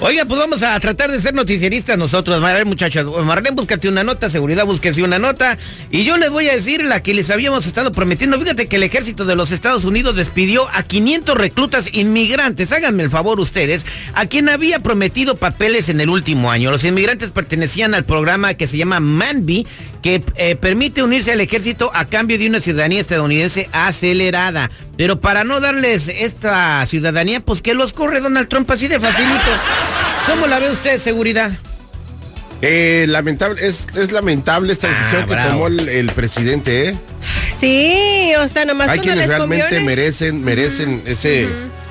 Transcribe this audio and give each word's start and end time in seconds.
Oiga, 0.00 0.24
pues 0.26 0.38
vamos 0.38 0.62
a 0.62 0.78
tratar 0.78 1.10
de 1.10 1.20
ser 1.20 1.34
noticieristas 1.34 1.98
nosotros. 1.98 2.40
A 2.40 2.52
ver, 2.52 2.64
muchachos, 2.64 3.24
Marlene, 3.24 3.56
búscate 3.56 3.88
una 3.88 4.04
nota, 4.04 4.30
seguridad, 4.30 4.64
búsquese 4.64 5.02
una 5.02 5.18
nota. 5.18 5.58
Y 5.90 6.04
yo 6.04 6.16
les 6.18 6.30
voy 6.30 6.48
a 6.48 6.52
decir 6.52 6.84
la 6.84 7.02
que 7.02 7.14
les 7.14 7.30
habíamos 7.30 7.66
estado 7.66 7.90
prometiendo. 7.90 8.38
Fíjate 8.38 8.68
que 8.68 8.76
el 8.76 8.84
ejército 8.84 9.24
de 9.24 9.34
los 9.34 9.50
Estados 9.50 9.84
Unidos 9.84 10.14
despidió 10.14 10.68
a 10.72 10.84
500 10.84 11.36
reclutas 11.36 11.92
inmigrantes. 11.92 12.70
Háganme 12.70 13.02
el 13.02 13.10
favor 13.10 13.40
ustedes, 13.40 13.84
a 14.14 14.26
quien 14.26 14.48
había 14.48 14.78
prometido 14.78 15.34
papeles 15.34 15.88
en 15.88 16.00
el 16.00 16.10
último 16.10 16.52
año. 16.52 16.70
Los 16.70 16.84
inmigrantes 16.84 17.32
pertenecían 17.32 17.92
al 17.92 18.04
programa 18.04 18.54
que 18.54 18.68
se 18.68 18.76
llama 18.76 19.00
MANBI, 19.00 19.66
que 20.00 20.22
eh, 20.36 20.54
permite 20.54 21.02
unirse 21.02 21.32
al 21.32 21.40
ejército 21.40 21.90
a 21.92 22.04
cambio 22.04 22.38
de 22.38 22.46
una 22.46 22.60
ciudadanía 22.60 23.00
estadounidense 23.00 23.68
acelerada. 23.72 24.70
Pero 24.96 25.20
para 25.20 25.42
no 25.42 25.60
darles 25.60 26.08
esta 26.08 26.84
ciudadanía, 26.86 27.40
pues 27.40 27.62
que 27.62 27.74
los 27.74 27.92
corre 27.92 28.20
Donald 28.20 28.48
Trump 28.48 28.70
así 28.70 28.86
de 28.86 29.00
facilito. 29.00 29.50
¿Cómo 30.28 30.46
la 30.46 30.58
ve 30.58 30.70
usted, 30.70 30.98
seguridad? 31.00 31.50
Eh, 32.60 33.06
lamentable, 33.08 33.64
es, 33.66 33.86
es 33.96 34.10
lamentable 34.12 34.72
esta 34.72 34.88
Ah, 34.88 34.90
decisión 34.90 35.22
que 35.26 35.30
bravo. 35.32 35.50
tomó 35.50 35.66
el, 35.68 35.88
el 35.88 36.06
presidente, 36.10 36.88
¿eh? 36.88 36.96
Sí, 37.60 38.32
o 38.36 38.48
sea, 38.48 38.64
nomás 38.64 38.88
Hay 38.88 38.98
quienes 39.00 39.28
realmente 39.28 39.64
conviene. 39.64 39.84
merecen, 39.84 40.44
merecen 40.44 41.02
ese, 41.06 41.48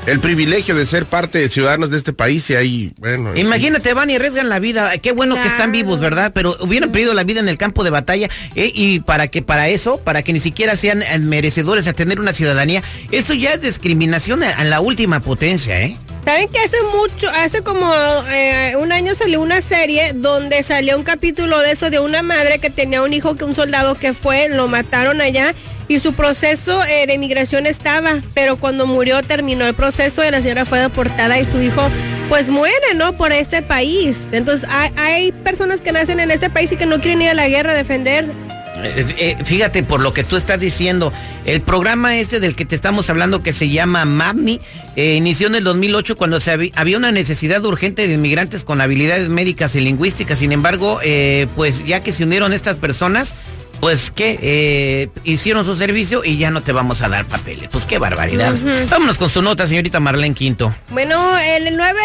el 0.08 0.20
privilegio 0.20 0.76
de 0.76 0.86
ser 0.86 1.06
parte 1.06 1.40
de 1.40 1.48
ciudadanos 1.50 1.90
de 1.92 1.98
este 1.98 2.12
país 2.14 2.50
y 2.50 2.56
ahí, 2.56 2.92
bueno. 3.00 3.32
en 3.32 3.38
Imagínate, 3.38 3.94
van 3.94 4.10
y 4.10 4.16
arriesgan 4.16 4.50
la 4.50 4.60
vida. 4.60 4.98
Qué 4.98 5.12
bueno 5.14 5.42
que 5.42 5.48
están 5.48 5.72
vivos, 5.72 6.00
¿verdad? 6.02 6.32
Pero 6.34 6.58
hubieran 6.62 6.92
perdido 6.92 7.14
la 7.14 7.24
vida 7.24 7.40
en 7.40 7.48
el 7.50 7.58
campo 7.58 7.84
de 7.86 7.90
batalla. 7.90 8.30
eh, 8.56 8.72
y 8.74 9.00
para 9.02 9.28
que 9.30 9.42
para 9.42 9.70
eso, 9.70 10.00
para 10.00 10.22
que 10.22 10.34
ni 10.34 10.40
siquiera 10.42 10.76
sean 10.76 11.02
eh, 11.02 11.18
merecedores 11.20 11.88
a 11.88 11.94
tener 11.94 12.20
una 12.20 12.34
ciudadanía, 12.34 12.84
eso 13.12 13.34
ya 13.34 13.54
es 13.54 13.62
discriminación 13.62 14.44
a, 14.44 14.50
a 14.52 14.64
la 14.66 14.80
última 14.82 15.20
potencia, 15.22 15.82
¿eh? 15.82 15.98
¿Saben 16.28 16.50
que 16.50 16.60
hace 16.60 16.76
mucho, 16.94 17.30
hace 17.30 17.62
como 17.62 17.90
eh, 18.34 18.76
un 18.76 18.92
año 18.92 19.16
salió 19.16 19.40
una 19.40 19.62
serie 19.62 20.12
donde 20.14 20.62
salió 20.62 20.98
un 20.98 21.06
capítulo 21.06 21.58
de 21.60 21.72
eso 21.72 21.90
de 21.90 22.00
una 22.00 22.22
madre 22.22 22.60
que 22.60 22.70
tenía 22.70 23.02
un 23.02 23.14
hijo 23.14 23.38
que 23.38 23.46
un 23.46 23.56
soldado 23.56 23.96
que 23.96 24.12
fue, 24.12 24.50
lo 24.50 24.68
mataron 24.68 25.22
allá 25.22 25.56
y 25.88 26.00
su 26.00 26.14
proceso 26.14 26.84
eh, 26.84 27.08
de 27.08 27.14
inmigración 27.14 27.66
estaba, 27.66 28.20
pero 28.34 28.58
cuando 28.58 28.86
murió 28.86 29.24
terminó 29.24 29.66
el 29.66 29.74
proceso 29.74 30.22
y 30.22 30.30
la 30.30 30.42
señora 30.42 30.66
fue 30.66 30.80
deportada 30.80 31.40
y 31.40 31.46
su 31.46 31.62
hijo 31.62 31.90
pues 32.28 32.50
muere, 32.50 32.94
¿no? 32.94 33.14
Por 33.14 33.32
este 33.32 33.62
país. 33.62 34.24
Entonces 34.34 34.70
hay, 34.70 34.92
hay 34.98 35.32
personas 35.32 35.80
que 35.80 35.94
nacen 35.94 36.20
en 36.20 36.30
este 36.30 36.50
país 36.50 36.70
y 36.74 36.76
que 36.76 36.86
no 36.86 37.00
quieren 37.00 37.22
ir 37.22 37.30
a 37.30 37.36
la 37.36 37.48
guerra 37.48 37.72
a 37.72 37.76
defender. 37.76 38.36
Eh, 38.84 39.16
eh, 39.18 39.38
fíjate, 39.44 39.84
por 39.84 40.02
lo 40.02 40.14
que 40.14 40.24
tú 40.24 40.36
estás 40.36 40.60
diciendo, 40.60 41.12
el 41.46 41.62
programa 41.62 42.18
este 42.18 42.40
del 42.40 42.56
que 42.56 42.66
te 42.66 42.76
estamos 42.76 43.10
hablando 43.10 43.42
que 43.42 43.54
se 43.54 43.70
llama 43.70 44.06
MAPNI, 44.06 44.62
eh, 44.96 45.16
inició 45.16 45.48
en 45.48 45.56
el 45.56 45.64
2008 45.64 46.16
cuando 46.16 46.40
se 46.40 46.72
había 46.76 46.98
una 46.98 47.12
necesidad 47.12 47.64
urgente 47.66 48.08
de 48.08 48.14
inmigrantes 48.14 48.64
con 48.64 48.82
habilidades 48.82 49.30
médicas 49.30 49.76
y 49.76 49.82
lingüísticas. 49.82 50.40
Sin 50.40 50.52
embargo, 50.52 51.00
eh, 51.04 51.48
pues 51.56 51.86
ya 51.86 52.02
que 52.02 52.12
se 52.12 52.24
unieron 52.24 52.54
estas 52.54 52.78
personas, 52.78 53.36
pues 53.80 54.10
que 54.10 55.10
hicieron 55.24 55.64
su 55.64 55.76
servicio 55.76 56.26
y 56.26 56.38
ya 56.38 56.50
no 56.50 56.62
te 56.62 56.72
vamos 56.72 57.02
a 57.02 57.10
dar 57.10 57.26
papeles. 57.26 57.70
Pues 57.72 57.86
qué 57.86 58.00
barbaridad. 58.00 58.56
Vámonos 58.90 59.20
con 59.20 59.30
su 59.30 59.44
nota, 59.44 59.68
señorita 59.68 60.00
Marlene 60.00 60.34
Quinto. 60.34 60.74
Bueno, 60.90 61.38
el 61.38 61.78
9 61.78 62.00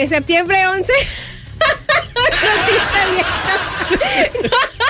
de 0.00 0.08
septiembre 0.08 0.68
11. 0.68 0.92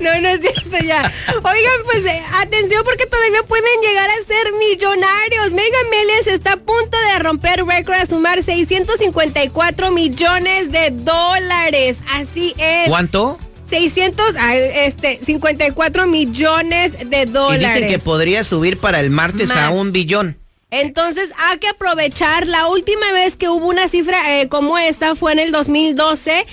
no. 0.00 0.20
No, 0.20 0.28
es 0.28 0.40
cierto 0.40 0.78
ya. 0.84 1.12
Oigan, 1.34 1.80
pues 1.84 2.04
eh, 2.06 2.22
atención 2.40 2.82
porque 2.84 3.06
todavía 3.06 3.42
pueden 3.42 3.80
llegar 3.82 4.08
a 4.10 4.26
ser 4.26 4.52
millonarios. 4.58 5.52
Mega 5.52 5.78
Millions 5.90 6.26
está 6.26 6.52
a 6.52 6.56
punto 6.56 6.96
de 7.12 7.18
romper 7.18 7.64
récord 7.64 7.96
a 7.96 8.06
sumar 8.06 8.42
654 8.42 9.90
millones 9.90 10.72
de 10.72 10.90
dólares. 10.90 11.96
Así 12.12 12.54
es. 12.58 12.88
¿Cuánto? 12.88 13.38
600, 13.68 14.34
ah, 14.38 14.56
este, 14.56 15.18
54 15.24 16.06
millones 16.06 17.10
de 17.10 17.22
Y 17.22 17.24
dólares. 17.26 17.74
dicen 17.74 17.88
que 17.88 17.98
podría 17.98 18.44
subir 18.44 18.78
para 18.78 19.00
el 19.00 19.10
martes 19.10 19.50
a 19.50 19.70
un 19.70 19.92
billón. 19.92 20.38
Entonces 20.70 21.30
hay 21.38 21.58
que 21.58 21.68
aprovechar. 21.68 22.46
La 22.46 22.66
última 22.68 23.12
vez 23.12 23.36
que 23.36 23.48
hubo 23.48 23.66
una 23.66 23.88
cifra 23.88 24.40
eh, 24.40 24.48
como 24.48 24.78
esta 24.78 25.14
fue 25.14 25.32
en 25.32 25.38
el 25.38 25.52
2012. 25.52 26.46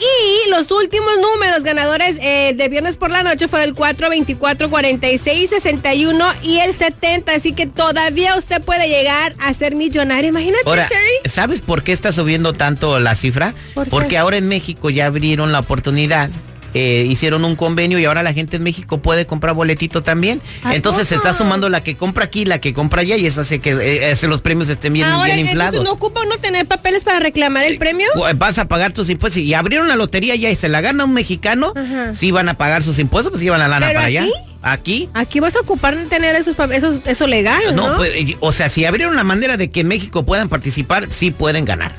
Y 0.00 0.48
los 0.50 0.70
últimos 0.70 1.12
números 1.20 1.62
ganadores 1.62 2.16
eh, 2.20 2.54
de 2.56 2.68
viernes 2.68 2.96
por 2.96 3.10
la 3.10 3.22
noche 3.22 3.48
fueron 3.48 3.68
el 3.68 3.74
4, 3.74 4.08
24, 4.08 4.70
46, 4.70 5.50
61 5.50 6.24
y 6.42 6.58
el 6.58 6.74
70. 6.74 7.32
Así 7.34 7.52
que 7.52 7.66
todavía 7.66 8.36
usted 8.36 8.62
puede 8.62 8.88
llegar 8.88 9.34
a 9.40 9.52
ser 9.52 9.74
millonario. 9.74 10.30
Imagínate, 10.30 10.62
Ahora, 10.66 10.88
Cherry. 10.88 11.30
¿sabes 11.30 11.60
por 11.60 11.82
qué 11.82 11.92
está 11.92 12.12
subiendo 12.12 12.54
tanto 12.54 12.98
la 12.98 13.14
cifra? 13.14 13.54
Porque 13.90 14.16
ahora 14.16 14.38
en 14.38 14.48
México 14.48 14.88
ya 14.90 15.06
abrieron 15.06 15.52
la 15.52 15.60
oportunidad. 15.60 16.30
Eh, 16.74 17.06
hicieron 17.08 17.44
un 17.44 17.56
convenio 17.56 17.98
y 17.98 18.04
ahora 18.04 18.22
la 18.22 18.32
gente 18.32 18.56
en 18.56 18.62
México 18.62 18.98
puede 19.02 19.26
comprar 19.26 19.54
boletito 19.54 20.02
también. 20.02 20.40
¿A 20.62 20.74
Entonces 20.74 21.08
se 21.08 21.14
está 21.16 21.32
sumando 21.32 21.68
la 21.68 21.82
que 21.82 21.96
compra 21.96 22.24
aquí, 22.24 22.44
la 22.44 22.60
que 22.60 22.72
compra 22.72 23.02
allá 23.02 23.16
y 23.16 23.26
eso 23.26 23.40
hace 23.40 23.58
que 23.60 23.70
eh, 23.72 24.12
hace 24.12 24.28
los 24.28 24.40
premios 24.40 24.68
estén 24.68 24.92
bien, 24.92 25.06
Ahora, 25.08 25.34
bien 25.34 25.46
inflados. 25.46 25.74
entonces, 25.74 25.84
¿no 25.88 25.92
ocupa 25.94 26.22
uno 26.22 26.36
tener 26.38 26.66
papeles 26.66 27.02
para 27.02 27.20
reclamar 27.20 27.64
el 27.64 27.78
premio? 27.78 28.06
Cu- 28.14 28.24
Vas 28.36 28.58
a 28.58 28.66
pagar 28.68 28.92
tus 28.92 29.08
impuestos 29.10 29.40
y 29.42 29.54
abrieron 29.54 29.88
la 29.88 29.96
lotería 29.96 30.34
ya 30.36 30.50
y 30.50 30.54
se 30.56 30.68
la 30.68 30.80
gana 30.80 31.04
un 31.04 31.12
mexicano, 31.14 31.72
Ajá. 31.76 32.14
sí 32.14 32.30
van 32.30 32.48
a 32.48 32.54
pagar 32.54 32.82
sus 32.82 32.98
impuestos, 32.98 33.30
pues 33.30 33.42
llevan 33.42 33.60
la 33.60 33.68
lana 33.68 33.86
¿Pero 33.88 33.98
para 33.98 34.06
allá. 34.06 34.26
aquí? 34.62 35.08
Aquí. 35.14 35.40
Vas 35.40 35.56
a 35.56 35.60
ocupar 35.60 35.96
tener 36.10 36.36
esos, 36.36 36.54
esos 36.72 37.00
eso 37.06 37.26
legal, 37.26 37.62
¿no? 37.74 37.90
No, 37.90 37.96
pues, 37.96 38.10
eh, 38.14 38.36
o 38.40 38.52
sea, 38.52 38.68
si 38.68 38.84
abrieron 38.84 39.16
la 39.16 39.24
manera 39.24 39.56
de 39.56 39.70
que 39.70 39.80
en 39.80 39.88
México 39.88 40.24
puedan 40.24 40.48
participar, 40.50 41.06
sí 41.10 41.30
pueden 41.30 41.64
ganar. 41.64 41.92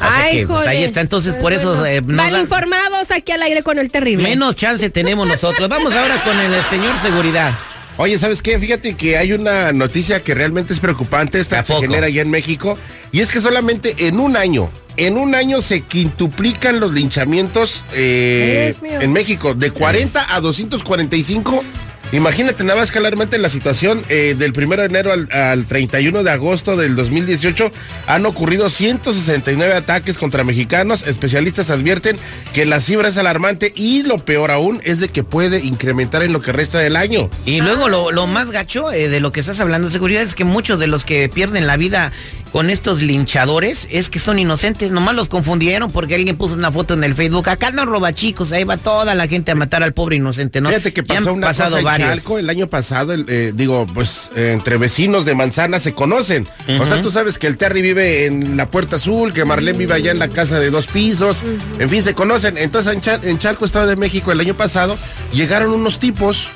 Ay, 0.00 0.40
que, 0.40 0.46
pues, 0.46 0.66
ahí 0.66 0.84
está, 0.84 1.00
entonces 1.00 1.32
Pues 1.32 1.42
por 1.42 1.52
eso 1.52 1.68
bueno. 1.70 1.86
eh, 1.86 2.00
nos 2.00 2.16
Mal 2.16 2.32
da- 2.32 2.40
informados 2.40 3.10
aquí 3.10 3.32
al 3.32 3.42
aire 3.42 3.62
con 3.62 3.78
el 3.78 3.90
terrible. 3.90 4.22
menos 4.22 4.56
chance 4.56 4.88
tenemos 4.90 5.26
nosotros. 5.26 5.68
Vamos 5.68 5.92
ahora 5.94 6.22
con 6.22 6.38
el, 6.38 6.52
señor 6.70 6.94
seguridad. 7.02 7.52
Oye, 7.96 8.16
¿sabes 8.18 8.42
qué? 8.42 8.58
Fíjate 8.58 8.94
que 8.94 9.18
hay 9.18 9.32
una 9.32 9.72
noticia 9.72 10.20
que 10.22 10.32
realmente 10.34 10.72
es 10.72 10.78
preocupante. 10.80 11.38
¿A 11.38 11.40
Esta 11.40 11.64
se 11.64 11.74
genera 11.80 12.06
allá 12.06 12.22
en 12.22 12.30
México. 12.30 12.78
Y 13.10 13.20
es 13.20 13.30
que 13.32 13.40
solamente 13.40 14.06
en 14.06 14.20
un 14.20 14.36
año, 14.36 14.70
en 14.96 15.16
un 15.16 15.34
año 15.34 15.60
se 15.60 15.80
quintuplican 15.80 16.78
los 16.78 16.92
linchamientos 16.92 17.82
eh, 17.94 18.72
en 18.82 19.12
México. 19.12 19.54
De 19.54 19.72
40 19.72 20.32
a 20.32 20.40
245. 20.40 21.64
Imagínate 22.10 22.64
nada 22.64 22.80
más 22.80 22.90
claramente 22.90 23.36
la 23.36 23.50
situación 23.50 24.02
eh, 24.08 24.34
del 24.38 24.54
1 24.56 24.76
de 24.76 24.84
enero 24.86 25.12
al, 25.12 25.28
al 25.30 25.66
31 25.66 26.22
de 26.22 26.30
agosto 26.30 26.74
del 26.74 26.96
2018 26.96 27.70
han 28.06 28.24
ocurrido 28.24 28.70
169 28.70 29.74
ataques 29.74 30.16
contra 30.16 30.42
mexicanos. 30.42 31.06
Especialistas 31.06 31.68
advierten 31.68 32.16
que 32.54 32.64
la 32.64 32.80
cifra 32.80 33.08
es 33.08 33.18
alarmante 33.18 33.74
y 33.76 34.04
lo 34.04 34.16
peor 34.16 34.50
aún 34.50 34.80
es 34.84 35.00
de 35.00 35.08
que 35.08 35.22
puede 35.22 35.60
incrementar 35.60 36.22
en 36.22 36.32
lo 36.32 36.40
que 36.40 36.52
resta 36.52 36.78
del 36.78 36.96
año. 36.96 37.28
Y 37.44 37.60
luego 37.60 37.90
lo, 37.90 38.26
más 38.26 38.52
gacho 38.52 38.90
eh, 38.90 39.10
de 39.10 39.20
lo 39.20 39.30
que 39.30 39.40
estás 39.40 39.60
hablando 39.60 39.88
de 39.88 39.92
seguridad 39.92 40.22
es 40.22 40.34
que 40.34 40.44
muchos 40.44 40.78
de 40.78 40.86
los 40.86 41.04
que 41.04 41.28
pierden 41.28 41.66
la 41.66 41.76
vida 41.76 42.10
con 42.52 42.70
estos 42.70 43.02
linchadores 43.02 43.86
es 43.90 44.08
que 44.08 44.18
son 44.18 44.38
inocentes. 44.38 44.90
Nomás 44.90 45.14
los 45.14 45.28
confundieron 45.28 45.90
porque 45.90 46.14
alguien 46.14 46.36
puso 46.36 46.54
una 46.54 46.72
foto 46.72 46.94
en 46.94 47.04
el 47.04 47.14
Facebook. 47.14 47.48
Acá 47.48 47.70
no 47.70 47.84
roba 47.84 48.12
chicos, 48.14 48.52
ahí 48.52 48.64
va 48.64 48.76
toda 48.76 49.14
la 49.14 49.26
gente 49.28 49.52
a 49.52 49.54
matar 49.54 49.82
al 49.82 49.92
pobre 49.94 50.16
inocente, 50.16 50.60
¿no? 50.60 50.68
Fíjate 50.70 50.92
que 50.92 51.02
pasó 51.02 51.32
una 51.32 51.48
pasado 51.48 51.70
cosa 51.70 51.78
en 51.80 51.84
varios. 51.84 52.08
Chalco 52.10 52.38
el 52.38 52.50
año 52.50 52.66
pasado, 52.68 53.12
el, 53.12 53.26
eh, 53.28 53.52
digo, 53.54 53.86
pues 53.92 54.30
eh, 54.36 54.52
entre 54.54 54.76
vecinos 54.78 55.24
de 55.24 55.34
Manzana 55.34 55.78
se 55.78 55.92
conocen. 55.92 56.48
O 56.80 56.86
sea, 56.86 57.02
tú 57.02 57.10
sabes 57.10 57.38
que 57.38 57.46
el 57.46 57.56
Terry 57.56 57.82
vive 57.82 58.26
en 58.26 58.56
la 58.56 58.70
Puerta 58.70 58.96
Azul, 58.96 59.32
que 59.32 59.44
Marlene 59.44 59.78
vive 59.78 59.94
allá 59.94 60.10
en 60.10 60.18
la 60.18 60.28
casa 60.28 60.58
de 60.58 60.70
dos 60.70 60.86
pisos, 60.86 61.38
en 61.78 61.88
fin, 61.90 62.02
se 62.02 62.14
conocen. 62.14 62.56
Entonces 62.58 62.94
en, 62.94 63.00
Chal- 63.00 63.24
en 63.24 63.38
Chalco, 63.38 63.64
Estado 63.64 63.86
de 63.86 63.96
México, 63.96 64.32
el 64.32 64.40
año 64.40 64.54
pasado, 64.54 64.96
llegaron 65.32 65.72
unos 65.72 65.98
tipos, 65.98 66.48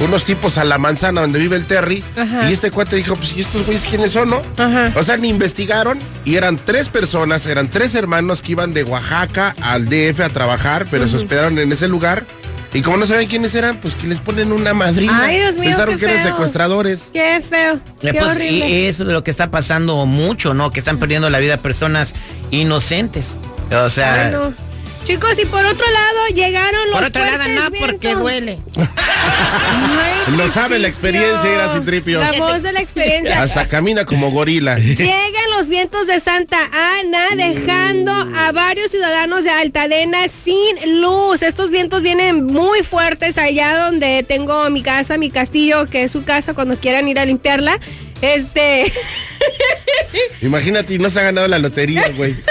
unos 0.00 0.24
tipos 0.24 0.58
a 0.58 0.64
la 0.64 0.78
manzana 0.78 1.22
donde 1.22 1.38
vive 1.38 1.56
el 1.56 1.64
Terry, 1.66 2.02
Ajá. 2.16 2.48
y 2.50 2.52
este 2.52 2.70
cuate 2.70 2.96
dijo, 2.96 3.16
pues, 3.16 3.36
¿y 3.36 3.40
estos 3.40 3.64
güeyes 3.64 3.84
quiénes 3.86 4.12
son, 4.12 4.30
no? 4.30 4.42
Ajá. 4.58 4.92
O 4.96 5.02
sea, 5.04 5.16
ni 5.16 5.28
investigaron, 5.28 5.98
y 6.24 6.34
eran 6.36 6.56
tres 6.56 6.88
personas, 6.88 7.46
eran 7.46 7.68
tres 7.68 7.94
hermanos 7.94 8.42
que 8.42 8.52
iban 8.52 8.74
de 8.74 8.84
Oaxaca 8.84 9.54
al 9.62 9.86
DF 9.88 10.20
a 10.20 10.28
trabajar, 10.28 10.86
pero 10.90 11.08
se 11.08 11.16
hospedaron 11.16 11.58
en 11.58 11.72
ese 11.72 11.88
lugar. 11.88 12.24
Y 12.74 12.82
como 12.82 12.98
no 12.98 13.06
saben 13.06 13.26
quiénes 13.26 13.54
eran, 13.54 13.76
pues 13.78 13.94
que 13.94 14.06
les 14.06 14.20
ponen 14.20 14.52
una 14.52 14.74
madrina. 14.74 15.22
Ay, 15.24 15.36
Dios 15.38 15.54
mío, 15.54 15.70
Pensaron 15.70 15.94
qué 15.94 16.00
que 16.04 16.10
eran 16.12 16.22
feo. 16.22 16.32
secuestradores. 16.32 17.08
Qué 17.14 17.40
feo. 17.48 17.74
Eh, 17.76 17.80
Qué 18.02 18.12
pues, 18.12 18.32
horrible. 18.32 18.68
y 18.68 18.84
eso 18.84 19.04
es 19.04 19.08
lo 19.08 19.24
que 19.24 19.30
está 19.30 19.50
pasando 19.50 20.04
mucho, 20.04 20.52
¿no? 20.52 20.70
Que 20.72 20.80
están 20.80 20.98
perdiendo 20.98 21.30
la 21.30 21.38
vida 21.38 21.56
personas 21.56 22.12
inocentes. 22.50 23.38
O 23.72 23.88
sea, 23.88 24.26
Ay, 24.26 24.32
no. 24.32 24.52
Chicos, 25.06 25.38
y 25.40 25.46
por 25.46 25.64
otro 25.64 25.86
lado 25.88 26.26
llegaron 26.34 26.90
los 26.90 26.98
por 26.98 27.04
otro 27.04 27.22
lado, 27.24 27.44
no, 27.48 27.70
porque 27.78 28.14
duele. 28.16 28.58
No 30.36 30.48
sabe 30.48 30.80
la 30.80 30.88
experiencia, 30.88 31.48
era 31.48 31.72
Citripio. 31.72 32.18
La 32.18 32.32
voz 32.32 32.60
de 32.60 32.72
la 32.72 32.80
experiencia. 32.80 33.40
Hasta 33.42 33.68
camina 33.68 34.04
como 34.04 34.32
gorila. 34.32 34.76
Llegan 34.78 35.50
los 35.56 35.68
vientos 35.68 36.08
de 36.08 36.18
Santa 36.18 36.58
Ana 36.98 37.28
dejando 37.36 38.10
a 38.12 38.50
varios 38.50 38.90
ciudadanos 38.90 39.44
de 39.44 39.50
Altadena 39.50 40.26
sin 40.26 41.00
luz. 41.00 41.42
Estos 41.42 41.70
vientos 41.70 42.02
vienen 42.02 42.44
muy 42.44 42.82
fuertes 42.82 43.38
allá 43.38 43.78
donde 43.78 44.24
tengo 44.24 44.68
mi 44.70 44.82
casa, 44.82 45.16
mi 45.16 45.30
castillo, 45.30 45.86
que 45.86 46.02
es 46.02 46.10
su 46.10 46.24
casa 46.24 46.54
cuando 46.54 46.76
quieran 46.76 47.06
ir 47.06 47.20
a 47.20 47.24
limpiarla. 47.24 47.78
Este, 48.22 48.92
Imagínate, 50.42 50.98
no 50.98 51.10
se 51.10 51.20
ha 51.20 51.24
ganado 51.24 51.46
la 51.48 51.58
lotería, 51.58 52.08
güey. 52.16 52.34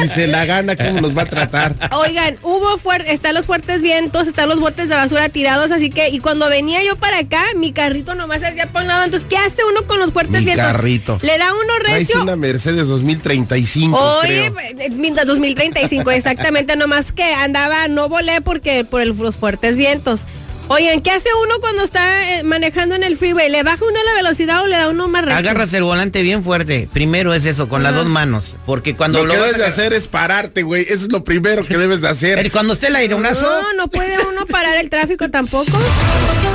Si 0.00 0.08
se 0.08 0.26
la 0.26 0.44
gana, 0.46 0.74
¿cómo 0.76 1.00
nos 1.00 1.16
va 1.16 1.22
a 1.22 1.26
tratar? 1.26 1.74
oigan, 1.92 2.36
hubo 2.42 2.78
fuerte, 2.78 3.12
están 3.12 3.34
los 3.34 3.46
fuertes 3.46 3.82
vientos, 3.82 4.26
están 4.26 4.48
los 4.48 4.58
botes 4.58 4.88
de 4.88 4.94
basura 4.94 5.28
tirados, 5.28 5.70
así 5.70 5.90
que, 5.90 6.08
y 6.08 6.18
cuando 6.18 6.48
venía 6.48 6.82
yo 6.82 6.96
para 6.96 7.18
acá, 7.18 7.44
mi 7.56 7.72
carrito 7.72 8.14
nomás 8.14 8.40
se 8.40 8.46
hacía 8.48 8.66
por 8.66 8.82
un 8.82 8.88
lado. 8.88 9.04
Entonces, 9.04 9.26
¿qué 9.28 9.36
hace 9.36 9.62
uno 9.70 9.86
con 9.86 9.98
los 9.98 10.12
fuertes 10.12 10.40
Mi 10.40 10.46
vientos? 10.46 10.66
carrito. 10.66 11.18
Le 11.22 11.36
da 11.38 11.52
uno 11.52 11.78
recio. 11.84 12.22
una 12.22 12.36
Mercedes 12.36 12.88
2035, 12.88 13.96
Oye, 14.20 14.50
creo. 14.54 14.56
eh, 14.86 14.90
minta 14.90 15.24
2035, 15.24 16.10
exactamente, 16.10 16.76
nomás 16.76 17.12
que 17.12 17.24
andaba, 17.34 17.88
no 17.88 18.08
volé 18.08 18.40
porque 18.40 18.84
por 18.84 19.00
el- 19.02 19.16
los 19.16 19.36
fuertes 19.36 19.76
vientos. 19.76 20.20
Oigan, 20.68 21.00
¿qué 21.00 21.12
hace 21.12 21.28
uno 21.44 21.60
cuando 21.60 21.84
está 21.84 22.38
eh, 22.38 22.42
manejando 22.42 22.96
en 22.96 23.04
el 23.04 23.16
freeway? 23.16 23.48
¿Le 23.48 23.62
baja 23.62 23.84
uno 23.84 23.98
la 24.04 24.14
velocidad 24.14 24.62
o 24.62 24.66
le 24.66 24.76
da 24.76 24.88
uno 24.88 25.06
más 25.06 25.24
recio? 25.24 25.38
Agarras 25.38 25.72
el 25.74 25.84
volante 25.84 26.22
bien 26.22 26.42
fuerte. 26.42 26.88
Primero 26.92 27.32
es 27.34 27.46
eso, 27.46 27.68
con 27.68 27.84
las 27.84 27.94
dos 27.94 28.06
manos. 28.06 28.56
Porque 28.66 28.96
cuando 28.96 29.20
Lo 29.20 29.26
lo, 29.26 29.34
que 29.34 29.40
debes 29.40 29.58
de 29.58 29.64
hacer 29.66 29.92
es 29.92 30.08
pararte, 30.08 30.64
güey. 30.64 30.82
Eso 30.82 31.06
es 31.06 31.12
lo 31.12 31.22
primero 31.22 31.62
que 31.62 31.78
debes 31.78 32.00
de 32.00 32.08
hacer. 32.08 32.40
Eh, 32.44 32.50
Cuando 32.50 32.72
esté 32.72 32.88
el 32.88 32.96
aironazo. 32.96 33.42
No, 33.42 33.74
no 33.74 33.86
puede 33.88 34.18
uno 34.26 34.44
parar 34.46 34.76
el 34.78 34.90
tráfico 34.90 35.30
tampoco. 35.30 35.70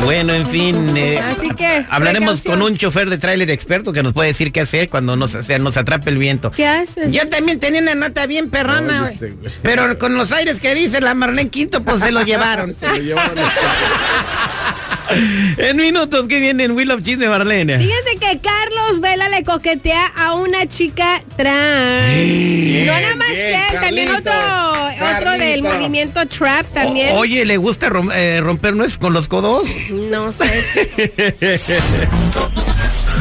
Bueno, 0.03 0.33
en 0.33 0.45
fin. 0.47 0.97
eh, 0.97 1.17
Así 1.19 1.49
que, 1.55 1.85
Hablaremos 1.89 2.41
precaución. 2.41 2.59
con 2.59 2.71
un 2.73 2.77
chofer 2.77 3.09
de 3.09 3.17
tráiler 3.17 3.49
experto 3.49 3.93
que 3.93 4.03
nos 4.03 4.11
puede 4.11 4.27
decir 4.29 4.51
qué 4.51 4.59
hacer 4.59 4.89
cuando 4.89 5.15
nos, 5.15 5.35
o 5.35 5.43
sea, 5.43 5.57
nos 5.57 5.77
atrape 5.77 6.09
el 6.09 6.17
viento. 6.17 6.51
¿Qué 6.51 6.67
haces? 6.67 7.11
Yo 7.13 7.29
también 7.29 7.59
tenía 7.61 7.81
una 7.81 7.95
nota 7.95 8.25
bien 8.25 8.49
perrona, 8.49 9.01
güey. 9.01 9.13
este, 9.13 9.29
güey. 9.31 9.51
pero 9.61 9.97
con 9.97 10.15
los 10.15 10.33
aires 10.33 10.59
que 10.59 10.75
dice 10.75 10.99
la 10.99 11.13
Marlene 11.13 11.49
Quinto, 11.49 11.81
pues 11.83 11.99
se 11.99 12.11
lo 12.11 12.21
llevaron. 12.25 12.75
Se 12.77 12.87
lo 12.89 12.97
llevaron 12.97 13.37
en 15.57 15.77
minutos 15.77 16.27
que 16.27 16.39
viene 16.39 16.63
en 16.65 16.71
Will 16.71 16.91
of 16.91 17.01
Cheese 17.01 17.17
de 17.19 17.27
Marlene. 17.27 17.77
Fíjense 17.77 18.11
que 18.19 18.39
Carlos 18.39 19.01
Vela 19.01 19.29
le 19.29 19.43
coquetea 19.43 20.05
a 20.17 20.33
una 20.35 20.67
chica 20.67 21.21
trans. 21.35 22.85
no 22.85 22.93
nada 22.99 23.15
más 23.15 23.27
bien, 23.29 23.41
él, 23.53 23.79
también 23.81 24.07
Carlito, 24.09 24.31
otro, 24.31 25.17
otro 25.17 25.31
del 25.37 25.63
movimiento 25.63 26.25
trap 26.27 26.65
también. 26.73 27.11
O- 27.15 27.19
oye, 27.19 27.45
¿le 27.45 27.57
gusta 27.57 27.89
rom- 27.89 28.11
eh, 28.13 28.39
romper 28.41 28.75
nueces 28.75 28.97
con 28.97 29.13
los 29.13 29.27
codos? 29.27 29.67
No 29.89 30.31
sé. 30.31 30.65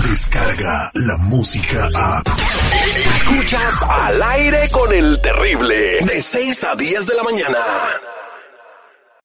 Descarga 0.09 0.91
la 0.94 1.17
música 1.19 1.88
a. 1.94 2.23
Escuchas 3.17 3.75
al 3.88 4.23
aire 4.23 4.69
con 4.71 4.93
el 4.93 5.21
terrible. 5.23 5.99
De 6.05 6.21
6 6.23 6.65
a 6.65 6.75
10 6.75 7.06
de 7.06 7.15
la 7.15 7.23
mañana. 7.23 7.59